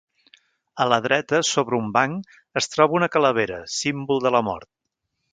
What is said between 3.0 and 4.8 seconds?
calavera, símbol de la mort.